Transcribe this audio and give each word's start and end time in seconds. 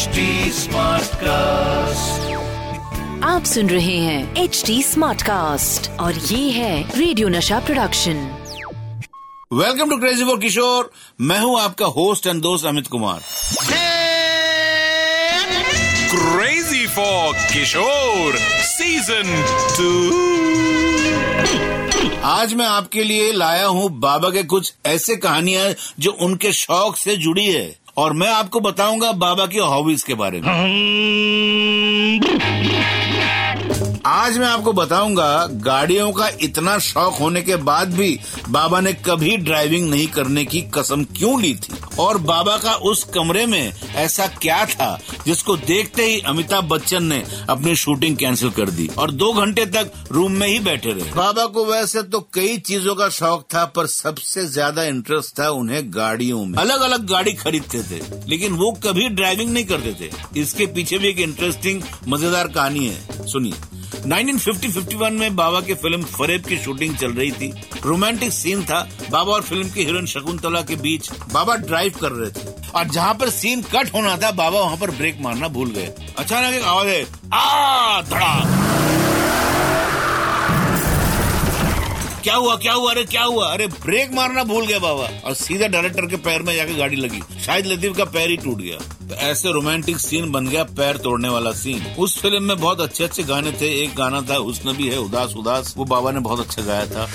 HD 0.00 0.22
cast 1.22 2.28
आप 3.24 3.44
सुन 3.44 3.70
रहे 3.70 3.96
हैं 3.96 4.36
एच 4.36 4.62
डी 4.66 4.82
स्मार्ट 4.82 5.22
कास्ट 5.22 5.90
और 6.00 6.14
ये 6.14 6.50
है 6.50 6.98
radio 6.98 7.28
Nasha 7.28 7.58
production 7.60 8.22
welcome 9.52 9.90
to 9.90 9.96
crazy 9.96 10.24
for 10.24 10.38
Kishore 10.38 10.90
मैं 11.20 11.38
हूँ 11.40 11.58
आपका 11.60 11.86
होस्ट 11.96 12.26
एंड 12.26 12.42
दोस्त 12.42 12.66
Amit 12.66 12.86
Kumar. 12.86 13.20
Crazy 16.12 16.86
for 16.86 17.34
Kishore 17.52 18.38
season 18.70 19.28
two 19.76 19.90
आज 22.28 22.54
मैं 22.54 22.66
आपके 22.66 23.04
लिए 23.04 23.32
लाया 23.32 23.66
हूँ 23.66 23.90
बाबा 24.00 24.30
के 24.30 24.42
कुछ 24.54 24.72
ऐसे 24.86 25.16
कहानियाँ 25.16 25.74
जो 26.00 26.10
उनके 26.20 26.52
शौक 26.52 26.96
से 26.96 27.16
जुड़ी 27.16 27.46
है। 27.46 27.68
और 28.00 28.12
मैं 28.12 28.28
आपको 28.28 28.60
बताऊँगा 28.60 29.12
बाबा 29.12 29.46
की 29.46 29.58
हॉबीज 29.58 30.02
के 30.02 30.14
बारे 30.14 30.40
में। 30.40 30.50
आज 34.06 34.38
मैं 34.38 34.46
आपको 34.46 34.72
बताऊँगा 34.72 35.46
गाड़ियों 35.46 36.12
का 36.12 36.28
इतना 36.40 36.78
शौक 36.78 37.14
होने 37.14 37.42
के 37.42 37.56
बाद 37.56 37.94
भी 37.94 38.20
बाबा 38.48 38.80
ने 38.80 38.92
कभी 38.92 39.36
ड्राइविंग 39.36 39.90
नहीं 39.90 40.06
करने 40.08 40.44
की 40.44 40.62
कसम 40.74 41.04
क्यों 41.04 41.40
ली 41.42 41.54
थी? 41.54 41.74
और 41.98 42.18
बाबा 42.24 42.56
का 42.56 42.74
उस 42.84 43.02
कमरे 43.14 43.44
में 43.46 43.72
ऐसा 43.96 44.26
क्या 44.36 44.64
था 44.66 44.98
जिसको 45.26 45.56
देखते 45.58 46.04
ही 46.04 46.20
अमिताभ 46.26 46.64
बच्चन 46.64 47.04
ने 47.04 47.22
अपनी 47.48 47.74
शूटिंग 47.76 48.16
कैंसिल 48.16 48.50
कर 48.50 48.70
दी 48.70 48.88
और 48.98 49.10
दो 49.12 49.32
घंटे 49.34 49.66
तक 49.68 49.92
रूम 50.12 50.32
में 50.32 50.46
ही 50.48 50.58
बैठे 50.60 50.92
रहे। 50.92 51.12
बाबा 51.14 51.46
को 51.46 51.64
वैसे 51.64 52.02
तो 52.04 52.20
कई 52.34 52.56
चीज़ों 52.60 52.94
का 52.94 53.08
शौक 53.10 53.46
था 53.54 53.64
पर 53.66 53.86
सबसे 53.88 54.46
ज़्यादा 54.48 54.84
इंटरेस्ट 54.84 55.38
था 55.40 55.48
उन्हें 55.52 55.82
गाड़ियों 55.94 56.44
में। 56.44 56.58
अलग 56.58 56.80
अलग 56.82 57.06
गाड़ी 57.08 57.32
खरीदते 57.34 57.82
थे 57.82 58.00
लेकिन 58.28 58.52
वो 58.54 58.70
कभी 58.84 59.08
ड्राइविंग 59.10 59.52
नहीं 59.52 59.64
करते 59.64 59.96
थे। 60.00 60.40
इसके 60.40 60.66
पीछे 60.68 60.98
भी 60.98 61.08
एक 61.08 61.18
इंटरेस्टिंग 61.20 61.82
मज़ेदार 62.08 62.48
कहानी 62.48 62.86
है। 62.86 63.26
सुनिए। 63.26 63.78
1950-51 63.96 65.12
में 65.12 65.36
बाबा 65.36 65.60
की 65.60 65.74
फ़िल्म 65.74 66.02
फरेब 66.02 66.44
की 66.44 66.58
शूटिंग 66.58 66.96
चल 66.96 67.12
रही 67.12 67.30
थी। 67.30 67.52
रोमांटिक 67.84 68.32
सीन 68.32 68.62
था, 68.64 68.80
बाबा 69.10 69.32
और 69.32 69.42
फ़िल्म 69.42 69.68
की 69.68 69.84
हीरोइन 69.84 70.06
शकुंतला 70.06 70.60
के 70.60 70.76
बीच 70.76 71.10
बाबा 71.32 71.56
ड्राइव 71.56 71.94
कर 72.00 72.12
रहे 72.12 72.30
थे। 72.30 72.70
और 72.74 72.84
जहाँ 72.84 73.14
पर 73.14 73.30
सीन 73.30 73.62
कट 73.62 73.94
होना 73.94 74.16
था, 74.16 74.30
बाबा 74.30 74.60
वहाँ 74.60 74.76
पर 74.76 74.90
ब्रेक 74.90 75.18
मारना 75.20 75.48
भूल 75.48 75.70
गए। 75.70 76.14
अचानक 76.18 76.54
एक 76.54 76.62
आवाज़ 76.62 76.88
है 76.88 77.02
आ 77.34 78.02
धड़ा 78.02 78.99
क्या 82.24 82.34
हुआ 82.34 82.54
क्या 82.56 82.72
हुआ? 82.72 82.90
अरे, 82.90 83.04
क्या 83.04 83.22
हुआ? 83.22 83.46
अरे 83.46 83.66
ब्रेक 83.66 84.12
मारना 84.12 84.44
भूल 84.44 84.66
गया 84.66 84.78
बाबा। 84.78 85.08
और 85.24 85.34
सीधा 85.34 85.66
डायरेक्टर 85.66 86.06
के 86.06 86.16
पैर 86.16 86.42
में 86.42 86.54
जाके 86.56 86.74
गाड़ी 86.74 86.96
लगी। 86.96 87.20
शायद 87.46 87.66
लतीफ 87.66 87.96
का 87.96 88.04
पैर 88.04 88.30
ही 88.30 88.36
टूट 88.36 88.58
गया। 88.58 88.76
तो 89.08 89.14
ऐसे 89.14 89.52
रोमांटिक 89.52 89.98
सीन 89.98 90.30
बन 90.30 90.46
गया 90.46 90.64
पैर 90.64 90.96
तोड़ने 90.96 91.28
वाला 91.28 91.52
सीन 91.52 91.86
उस 91.98 92.20
फ़िल्म 92.20 92.42
में 92.42 92.56
बहुत 92.56 92.80
अच्छे 92.80 93.04
अच्छे 93.04 93.22
गाने 93.22 93.52
थे। 93.52 93.82
एक 93.84 93.94
गाना 93.94 94.20
था, 94.20 94.36
उसने 94.36 94.72
भी 94.72 94.88
है 94.88 94.98
उदास 94.98 95.34
उदास 95.36 95.74
वो 95.76 95.84
बाबा 95.84 96.10
ने 96.10 96.20
बहुत 96.20 96.40
अच्छा 96.40 96.62
गाया 96.62 96.86
था। 96.86 97.08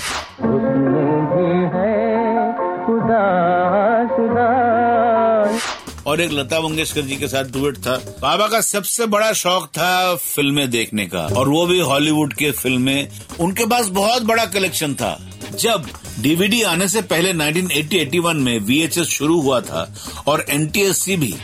और 6.06 6.20
एक 6.20 6.32
लता 6.32 6.60
मंगेशकर 6.60 7.00
जी 7.00 7.16
के 7.16 7.28
साथ 7.28 7.44
डुएट 7.44 7.76
था। 7.76 7.96
बाबा 8.20 8.48
का 8.48 8.60
सबसे 8.60 9.06
बड़ा 9.06 9.32
शौक 9.32 9.66
था 9.66 10.14
फ़िल्में 10.16 10.70
देखने 10.70 11.06
का। 11.06 11.20
और 11.20 11.48
वो 11.48 11.66
भी 11.66 11.80
हॉलीवुड 11.80 12.34
के 12.34 12.50
फ़िल्में। 12.50 13.08
उनके 13.40 13.66
पास 13.66 13.88
बहुत 13.88 14.22
बड़ा 14.22 14.46
कलेक्शन 14.46 14.94
था। 14.94 15.30
जब 15.60 15.86
डीवीडी 16.20 16.62
आने 16.62 16.88
से 16.88 17.02
पहले 17.02 17.32
1980-81 17.32 18.36
में 18.36 18.58
वीएचएस 18.58 19.08
शुरू 19.08 19.40
हुआ 19.40 19.60
था 19.60 19.94
और 20.26 20.46
एनटीएससी 20.48 21.16
भी। 21.16 21.34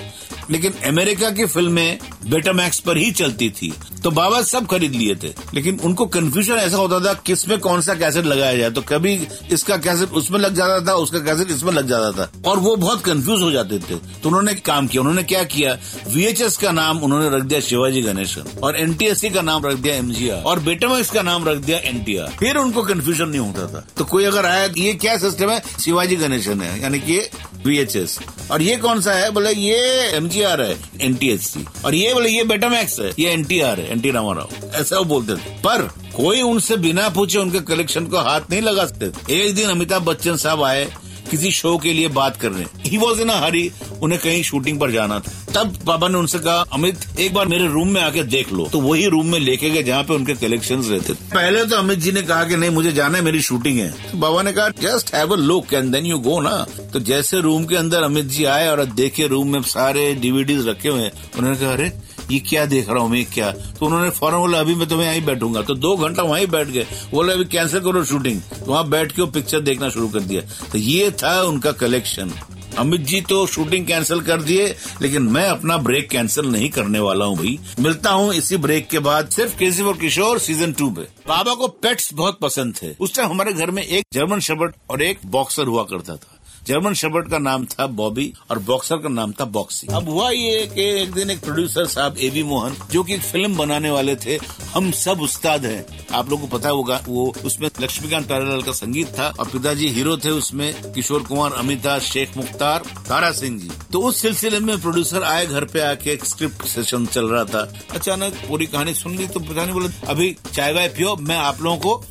लेकिन 0.51 0.73
अमेरिका 0.73 1.31
की 1.31 1.47
फ़िल्में 1.47 1.99
बेटा 2.27 2.53
मैक्स 2.53 2.81
पर 2.81 2.97
ही 2.97 3.11
चलती 3.11 3.51
थी। 3.51 3.75
तो 4.05 4.11
बाबा 4.11 4.43
सब 4.43 4.67
खरीद 4.67 4.93
लिए 4.93 5.15
थे। 5.15 5.29
लेकिन 5.55 5.79
उनको 5.85 6.07
कंफ्यूजन 6.07 6.55
ऐसा 6.55 6.77
होता 6.77 7.01
था, 7.01 7.13
किसमें 7.27 7.59
कौन 7.59 7.81
सा 7.81 7.95
कैसेट 7.95 8.25
लगाया 8.25 8.57
जाए। 8.57 8.71
तो 8.71 8.81
कभी 8.81 9.15
इसका 9.53 9.77
कैसेट 9.77 10.11
उसमें 10.11 10.39
लग 10.39 10.55
जाता 10.55 10.87
था, 10.87 10.95
उसका 10.95 11.19
कैसेट 11.19 11.51
इसमें 11.51 11.73
लग 11.73 11.89
जाता 11.89 12.11
था। 12.13 12.51
और 12.51 12.59
वो 12.59 12.77
बहुत 12.77 13.03
कंफ्यूज 13.03 13.43
हो 13.43 13.51
जाते 13.51 13.79
थे। 13.79 13.95
तो 13.95 14.29
उन्होंने 14.29 14.55
काम 14.55 14.87
किया। 14.87 15.01
उन्होंने 15.01 15.23
क्या 15.23 15.43
किया? 15.45 15.77
वीएचएस 16.09 16.57
का 16.57 16.73
नाम 16.73 16.99
उन्होंने 16.99 17.37
रख 17.37 17.43
दिया 17.43 17.61
शिवाजी 17.61 18.03
गणेशन। 18.03 18.61
और 18.63 18.77
एनटीएससी 18.77 19.31
का 19.31 19.43
नाम 19.43 19.67
रख 19.67 19.75
दिया 19.75 19.95
एमजीआर 19.95 20.43
और 20.43 20.61
बेटामैक्स 20.61 21.11
का 21.11 21.23
नाम 21.23 21.49
रख 21.49 21.59
दिया 21.59 21.79
एनटीआर 21.79 22.33
फिर 22.39 22.57
उनको 22.57 22.83
कंफ्यूजन 22.83 23.29
नहीं 23.29 23.41
होता 23.41 23.67
था। 23.67 23.87
तो 23.97 24.05
कोई 24.05 24.25
अगर 24.25 24.47
आया, 24.47 24.69
ये 24.77 24.93
क्या 24.95 25.17
सिस्टम 25.19 25.51
है? 25.51 25.63
शिवाजी 25.81 26.17
गणेशन 26.17 26.61
है, 26.61 26.81
यानी 26.83 26.99
कि 27.01 27.19
वीएचएस 27.67 28.19
और 28.51 28.63
ये 28.63 28.77
कौन 28.77 29.01
सा 29.01 29.13
है? 29.13 29.31
बोले, 29.31 29.51
ये 29.51 29.77
एमजीआर 30.17 30.61
है 30.63 30.77
एनटीएससी 31.01 31.65
और 31.85 31.95
ये 31.95 32.15
बोले, 32.15 32.31
ये 32.31 32.45
बेटामैक्स 32.45 32.99
है, 33.01 33.11
ये 33.19 33.31
एनटीआर 33.31 33.81
है। 33.81 33.92
एनटी 33.93 34.11
रामाराव। 34.11 34.49
ऐसा 34.75 34.99
वो 34.99 35.05
बोलते 35.05 35.35
थे। 35.35 35.55
पर 35.65 35.83
कोई 36.17 36.43
उनसे 36.43 36.77
बिना 36.77 37.09
पूछे 37.09 37.39
उनके 37.39 37.61
कलेक्शन 37.61 38.07
को 38.07 38.19
हाथ 38.19 38.41
नहीं 38.51 38.63
लगा 38.63 38.87
सकते 38.87 39.35
एक 39.35 39.55
दिन 39.55 39.69
अमिताभ 39.69 40.03
बच्चन 40.03 40.37
साहब 40.37 40.63
आए 40.63 40.93
किसी 41.31 41.51
शो 41.51 41.79
के 41.79 41.93
लिए 41.93 42.09
बात 42.09 42.37
करने। 42.37 42.65
ही 42.87 42.97
वॉज़ 42.97 43.21
इन 43.21 43.31
हरी 43.31 43.73
उन्हें 44.03 44.21
कहीं 44.21 44.43
शूटिंग 44.43 44.81
पर 44.81 44.91
जाना 44.91 45.19
था। 45.19 45.33
तब 45.55 45.79
बाबा 45.85 46.09
ने 46.09 46.19
उनसे 46.19 46.39
कहा, 46.39 46.65
अमित, 46.73 47.01
एक 47.21 47.35
बार 47.35 47.47
मेरे 47.47 47.69
रूम 47.69 47.89
में 47.89 48.01
आके 48.03 48.23
देख 48.23 48.53
लो। 48.53 48.69
तो 48.73 48.81
वही 48.81 49.07
रूम 49.07 49.27
में 49.27 49.39
लेके 49.41 49.71
गए 49.71 49.83
जहाँ 49.83 50.05
पे 50.05 50.15
उनके 50.15 50.35
कलेक्शन 50.35 50.83
रहते 50.83 51.15
थे। 51.15 51.29
पहले 51.35 51.65
तो 51.65 51.77
अमित 51.77 51.99
जी 51.99 52.13
ने 52.13 52.23
कहा 52.23 52.45
कि, 52.45 52.57
नहीं, 52.57 52.71
मुझे 52.71 52.93
जाना 52.93 53.19
है, 53.19 53.25
मेरी 53.25 53.43
शूटिंग 53.43 53.79
है। 53.79 53.91
तो 53.91 54.19
बाबा 54.19 54.43
ने 54.43 54.53
कहा 54.53 54.69
just 54.69 55.15
have 55.15 55.33
a 55.33 55.37
look 55.37 55.75
and 55.75 55.93
then 55.93 56.07
you 56.07 56.19
go 56.19 56.41
ना। 56.41 56.67
तो 56.93 57.01
जैसे 57.01 57.41
रूम 57.41 57.65
के 57.65 57.77
अंदर 57.77 58.03
अमित 58.03 58.25
जी 58.25 58.45
आए 58.45 58.69
और 58.69 58.85
देखे 58.85 59.27
रूम 59.27 59.53
में 59.53 59.63
सारे 59.63 60.15
डीवीडीज 60.15 60.69
रखे 60.69 60.89
हुए 60.89 61.09
उन्होंने 61.39 61.59
कहा, 61.59 61.73
अरे 61.73 61.93
ये 62.33 62.39
क्या 62.41 62.65
देख 62.67 62.89
रहा 62.89 62.99
हूँ 62.99 63.11
मैं, 63.11 63.25
क्या? 63.25 63.51
तो 63.51 63.87
उन्होंने 63.87 64.11
फ़ौरन 64.11 64.39
बोला, 64.39 64.61
अभी 64.61 64.75
मैं 64.75 64.89
तुम्हें 64.89 65.07
यहीं 65.07 65.25
बैठूँगा। 65.27 65.63
तो 65.63 65.75
दो 65.77 65.97
घंटा 65.97 66.23
वहीं 66.23 66.47
बैठ 66.47 66.69
गए। 66.69 66.87
बोले, 67.11 67.33
अभी 67.33 67.45
कैंसिल 67.47 67.81
करो 67.81 68.05
शूटिंग 68.05 68.41
तो 68.43 68.71
वहाँ 68.71 68.89
बैठ 68.89 69.13
के 69.13 69.23
वो 69.23 69.29
पिक्चर 69.29 69.61
देखना 69.61 69.89
शुरू 69.91 70.09
कर 70.09 70.21
दिया। 70.23 70.43
तो 70.73 70.79
ये 70.79 71.11
था 71.23 71.41
उनका 71.43 71.73
कलेक्शन 71.75 72.33
अमित 72.79 73.01
जी 73.01 73.21
तो 73.21 73.47
शूटिंग 73.47 73.87
कैंसिल 73.87 74.21
कर 74.21 74.43
दिए, 74.43 74.67
लेकिन 75.03 75.23
मैं 75.23 75.45
अपना 75.47 75.77
ब्रेक 75.79 76.09
कैंसिल 76.11 76.47
नहीं 76.47 76.69
करने 76.71 76.99
वाला 76.99 77.25
हूँ 77.25 77.37
भाई। 77.37 77.59
मिलता 77.81 78.11
हूँ 78.11 78.33
इसी 78.35 78.57
ब्रेक 78.57 78.89
के 78.89 78.99
बाद 78.99 79.29
सिर्फ़ 79.29 79.57
केसी 79.59 79.83
और 79.83 79.97
किशोर 79.99 80.39
सीज़न 80.39 80.73
टू 80.73 80.91
पे। 80.91 81.03
बाबा 81.29 81.55
को 81.55 81.69
पेट्स 81.69 82.13
बहुत 82.15 82.39
पसंद 82.41 82.75
थे। 82.83 82.95
उस 83.01 83.15
टाइम 83.17 83.31
हमारे 83.31 83.53
घर 83.53 83.71
में 83.71 83.83
एक 83.83 84.05
जर्मन 84.13 84.41
शबर्ट 84.41 84.75
और 84.91 85.03
एक 85.03 85.19
बॉक्सर 85.27 85.67
हुआ 85.67 85.83
करता 85.83 86.17
था। 86.17 86.32
जर्मन 86.67 86.95
शबर्ट 86.95 87.29
का 87.31 87.39
नाम 87.39 87.65
था 87.65 87.87
बॉबी 87.93 88.33
और 88.51 88.59
बॉक्सर 88.59 88.97
का 88.97 89.09
नाम 89.09 89.33
था 89.33 89.45
बॉक्सी। 89.47 89.87
अब 89.93 90.09
हुआ 90.09 90.29
ये 90.31 90.67
कि 90.67 90.83
एक 91.01 91.13
दिन 91.13 91.31
एक 91.31 91.41
प्रोड्यूसर 91.41 91.87
साहब 91.87 92.19
एवी 92.19 92.43
मोहन, 92.43 92.77
जो 92.91 93.03
कि 93.03 93.15
एक 93.15 93.21
फ़िल्म 93.21 93.57
बनाने 93.57 93.91
वाले 93.91 94.15
थे, 94.17 94.39
हम 94.75 94.91
सब 94.93 95.21
उस्ताद 95.21 95.65
हैं। 95.67 96.07
आप 96.13 96.31
लोगों 96.31 96.47
को 96.49 96.57
पता 96.59 96.69
होगा, 96.69 97.01
वो 97.09 97.33
उसमें 97.45 97.69
लक्ष्मीकांत 97.81 98.27
प्यारेलाल 98.27 98.63
का 98.63 98.73
संगीत 98.73 99.09
था 99.19 99.29
और 99.41 99.49
पिताजी 99.49 99.89
हीरो 99.89 100.17
थे 100.17 100.31
उसमें 100.31 100.93
किशोर 100.93 101.23
कुमार, 101.23 101.53
अमिताभ, 101.53 102.01
शेख 102.03 102.37
मुख्तार, 102.37 102.83
तारा 103.09 103.31
सिंह 103.33 103.59
जी। 103.61 103.71
तो 103.93 104.03
उस 104.03 104.21
सिलसिले 104.23 104.61
में 104.61 104.81
प्रोड्यूसर 104.81 105.23
आए 105.25 105.47
घर 105.47 105.65
पे 105.65 105.81
आके 105.81 106.11
एक 106.11 106.25
स्क्रिप्ट 106.25 106.65
सेशन 106.67 107.07
चल 107.07 107.29
रहा 107.29 107.45
था। 107.45 107.73
अचानक 107.95 108.35
पूरी 108.49 108.67
कहानी 108.67 108.95
सुन 108.95 109.17
ली 109.17 109.27
तो 109.27 109.41
पिताजी 109.41 109.73
बोले, 109.73 109.89
अभी 110.07 110.37
चाय 110.55 110.73
वाय 110.73 110.89
पियो, 110.89 111.17
मैं 111.17 111.37
आप 111.37 111.63
लोगों 111.63 111.79
को 111.79 112.05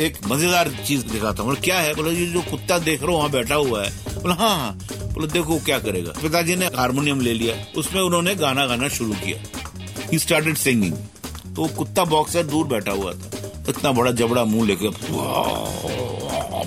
एक 0.00 0.16
मज़ेदार 0.26 0.68
चीज़ 0.86 1.04
दिखाता 1.06 1.42
हूँ। 1.42 1.54
क्या 1.56 1.78
है? 1.78 1.94
बोले, 1.94 2.10
ये 2.10 2.26
जो 2.26 2.40
कुत्ता 2.40 2.78
देख 2.78 3.02
रहा 3.02 3.10
हूँ, 3.10 3.18
वहाँ 3.18 3.30
बैठा 3.30 3.54
हुआ 3.54 3.84
है। 3.84 3.90
बोला 4.14 4.34
हाँ 4.34 4.56
हाँ। 4.58 4.72
बोले, 5.14 5.26
देखो 5.26 5.58
क्या 5.58 5.78
करेगा। 5.78 6.12
पिताजी 6.22 6.56
ने 6.56 6.66
हारमोनियम 6.76 7.20
ले 7.20 7.34
लिया। 7.34 7.54
उसमें 7.76 8.00
उन्होंने 8.02 8.34
गाना 8.34 8.66
गाना 8.66 8.88
शुरू 8.88 9.12
किया। 9.14 9.38
ही 10.12 10.18
स्टार्टेड 10.18 10.56
सिंगिंग 10.56 10.94
तो 11.56 11.66
कुत्ता 11.68 12.04
बॉक्सर 12.04 12.42
दूर 12.42 12.66
बैठा 12.66 12.92
हुआ 12.92 13.12
था। 13.12 13.30
इतना 13.68 13.92
बड़ा 13.92 14.10
जबड़ा 14.12 14.44
मुँह 14.44 14.66
लेके 14.66 14.88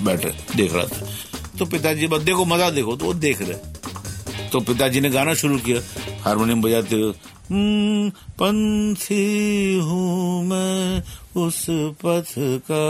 बैठे, 0.04 0.32
देख 0.56 0.74
रहा 0.74 0.84
था। 0.84 1.06
तो 1.58 1.66
पिताजी 1.66 2.06
बस 2.06 2.22
देखो, 2.22 2.44
मज़ा 2.44 2.70
देखो। 2.70 2.96
तो 2.96 3.04
वो 3.04 3.14
देख 3.14 3.42
रहे। 3.42 4.48
तो 4.48 4.60
पिताजी 4.60 5.00
ने 5.00 5.10
गाना 5.10 5.34
शुरू 5.34 5.58
किया। 5.58 5.80
हारमोनियम 6.22 6.62
बजाते 6.62 6.96
हुए 6.96 7.12
"हम्म, 7.50 8.10
पंछी 8.10 9.78
हूँ 9.84 10.44
मैं 10.44 11.02
उस 11.46 11.66
पथ 11.70 12.34
का। 12.38 12.82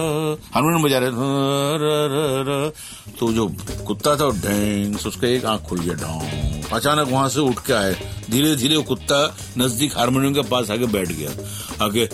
हारमोनियम 0.55 0.83
बजा 0.83 0.99
रहे 0.99 1.11
"र, 1.11 1.13
र, 1.13 2.09
र, 2.13 2.45
र।" 2.49 2.73
तो 3.19 3.33
जो 3.33 3.57
कुत्ता 3.87 4.17
था 4.17 4.31
ढेंग 4.31 4.97
उसका 5.07 5.29
एक 5.29 5.45
आँख 5.45 5.61
खुल 5.61 5.79
गया 5.79 5.95
ढोंग। 5.95 6.65
अचानक 6.73 7.09
वहाँ 7.09 7.29
से 7.29 7.41
उठ 7.41 7.59
के 7.67 7.73
आए। 7.73 7.95
धीरे 8.31 8.57
धीरे 8.57 8.77
वो 8.77 8.83
कुत्ता 8.83 9.37
नज़दीक 9.59 9.99
हारमोनियम 9.99 10.35
के 10.35 10.43
पास 10.43 10.71
आके 10.71 10.87
बैठ 10.87 11.09
गया। 11.09 11.31
आगे 11.85 12.09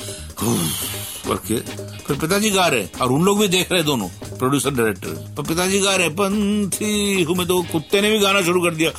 करके 1.29 1.57
फिर 1.99 2.17
पिताजी 2.17 2.51
गा 2.51 2.67
रहे 2.67 2.87
और 3.03 3.13
उन 3.13 3.23
लोग 3.23 3.39
भी 3.39 3.49
देख 3.49 3.73
रहे 3.73 3.83
दोनों 3.83 4.09
प्रोड्यूसर 4.39 4.71
डायरेक्टर 4.71 5.35
पर 5.37 5.43
पिताजी 5.43 5.79
गा 5.79 5.97
रहे 5.97 6.09
पंथी 6.09 7.23
हूँ 7.23 7.37
मैं। 7.37 7.47
तो 7.47 7.63
कुत्ते 7.63 8.01
ने 8.01 8.11
भी 8.11 8.19
गाना 8.19 8.43
शुरू 8.43 8.61
कर 8.61 8.75
दिया। 8.75 8.91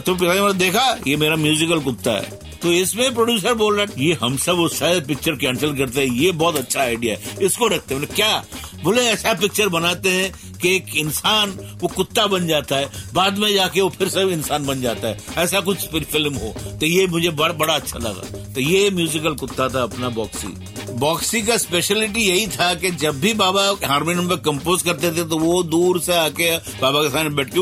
तो 0.00 0.14
पिताजी 0.14 0.40
ने 0.40 0.52
देखा, 0.52 0.98
ये 1.06 1.16
मेरा 1.16 1.36
म्यूजिकल 1.36 1.80
कुत्ता 1.80 2.10
है। 2.10 2.52
तो 2.62 2.72
इसमें 2.72 3.14
प्रोड्यूसर 3.14 3.54
बोल 3.54 3.80
रहा 3.80 3.86
है, 3.90 4.06
ये 4.06 4.18
हम 4.22 4.36
सब 4.36 4.58
उस 4.58 4.78
शायद 4.78 5.06
पिक्चर 5.06 5.32
कैंसिल 5.32 5.76
करते 5.76 6.06
हैं, 6.06 6.14
ये 6.14 6.32
बहुत 6.32 6.56
अच्छा 6.56 6.80
आइडिया 6.80 7.14
है। 7.14 7.46
इसको 7.46 7.66
रखते 7.66 7.94
हैं। 7.94 8.06
क्या? 8.06 8.44
बोले, 8.84 9.02
ऐसा 9.02 9.34
पिक्चर 9.34 9.68
बनाते 9.68 10.08
हैं 10.08 10.58
कि 10.58 10.76
एक 10.76 10.96
इंसान, 10.96 11.50
वो 11.82 11.88
कुत्ता 11.88 12.26
बन 12.26 12.46
जाता 12.46 12.76
है, 12.76 12.90
बाद 13.14 13.38
में 13.38 13.54
जाके 13.54 13.80
वो 13.80 13.88
फिर 13.88 14.08
से 14.08 14.22
इंसान 14.22 14.66
बन 14.66 14.80
जाता 14.80 15.08
है। 15.08 15.18
ऐसा 15.38 15.60
कुछ 15.60 15.76
फ़िल्म 15.78 16.34
हो। 16.34 16.54
तो 16.80 16.86
ये 16.86 17.06
मुझे 17.06 17.30
बड़ा 17.30 17.54
बड़ा 17.54 17.74
अच्छा 17.74 17.98
लगा। 17.98 18.52
तो 18.52 18.60
ये 18.60 18.90
म्यूजिकल 18.90 19.34
कुत्ता 19.34 19.68
था 19.68 19.82
अपना 19.82 20.08
बॉक्सी 20.08 20.48
बॉक्सी 20.92 21.42
का 21.42 21.56
स्पेशलिटी 21.56 22.20
यही 22.20 22.46
था 22.46 22.74
कि 22.74 22.90
जब 22.90 23.20
भी 23.20 23.34
बाबा 23.34 23.88
हारमोनियम 23.88 24.28
पे 24.28 24.36
कंपोज 24.36 24.82
करते 24.82 25.10
थे 25.10 25.24
तो 25.24 25.38
वो 25.38 25.62
दूर 25.62 26.00
से 26.00 26.14
आके 26.14 26.56
बाबा 26.56 27.02
के 27.02 27.08
सामने 27.08 27.30
बैठ 27.30 27.50
के 27.54 27.60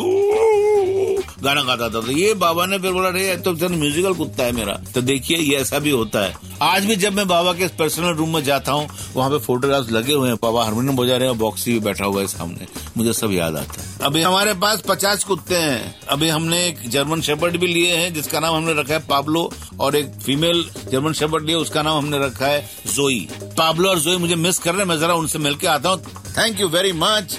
गाना 1.42 1.62
गाता 1.62 1.88
था 1.88 2.00
तो 2.00 2.12
ये 2.12 2.32
बाबा 2.34 2.66
ने 2.66 2.78
फिर 2.78 2.92
बोला 2.92 3.08
रे 3.08 3.26
ये 3.28 3.36
तो 3.38 3.52
म्यूजिकल 3.70 4.14
कुत्ता 4.14 4.44
है 4.44 4.52
मेरा। 4.52 4.72
तो 4.94 5.00
देखिए, 5.02 5.36
ये 5.36 5.56
ऐसा 5.56 5.78
भी 5.78 5.90
होता 5.90 6.20
है। 6.20 6.34
आज 6.62 6.84
भी 6.84 6.96
जब 6.96 7.12
मैं 7.12 7.26
बाबा 7.28 7.52
के 7.52 7.66
पर्सनल 7.78 8.14
रूम 8.14 8.34
में 8.34 8.42
जाता 8.44 8.72
हूँ, 8.72 8.88
वहाँ 9.14 9.30
पे 9.30 9.38
फोटोग्राफ 9.38 9.90
लगे 9.90 10.12
हुए 10.12 10.28
हैं, 10.28 10.36
बाबा 10.42 10.64
हारमोनियम 10.64 10.96
बजा 10.96 11.16
रहे 11.16 11.28
हैं 11.28 11.38
बॉक्सी 11.38 11.72
भी 11.72 11.80
बैठा 11.80 12.04
हुआ 12.04 12.20
है 12.20 12.26
सामने। 12.26 12.66
मुझे 12.96 13.12
सब 13.12 13.32
याद 13.32 13.56
आता 13.56 13.82
है। 13.82 13.88
अभी 14.02 14.22
हमारे 14.22 14.54
पास 14.54 14.82
पचास 14.88 15.24
कुत्ते 15.24 15.56
हैं। 15.56 15.94
अभी 16.08 16.28
हमने 16.28 16.66
एक 16.66 16.88
जर्मन 16.88 17.20
शेपर्ड 17.20 17.56
भी 17.56 17.66
लिए 17.66 17.96
हैं, 17.96 18.12
जिसका 18.14 18.40
नाम 18.40 18.56
हमने 18.56 18.80
रखा 18.80 18.94
है 18.94 19.00
पाब्लो 19.06 19.50
और 19.80 19.96
एक 19.96 20.12
फीमेल 20.22 20.64
जर्मन 20.92 21.12
शेपर्ड 21.12 21.46
लिए, 21.46 21.56
उसका 21.56 21.82
नाम 21.82 21.98
हमने 21.98 22.18
रखा 22.18 22.46
है 22.46 22.60
जोई 22.86 23.28
पाब्लो 23.58 23.88
और 23.88 23.98
जोई 23.98 24.16
मुझे 24.16 24.34
मिस 24.36 24.58
कर 24.58 24.70
रहे 24.70 24.80
हैं, 24.80 24.88
मैं 24.88 24.98
जरा 25.00 25.14
उनसे 25.14 25.38
मिलकर 25.38 25.68
आता 25.68 25.88
हूँ। 25.88 25.98
Thank 26.30 26.60
you 26.60 26.68
very 26.68 26.92
much 26.94 27.38